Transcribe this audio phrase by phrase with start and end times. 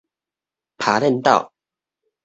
[0.79, 1.51] 拋輾斗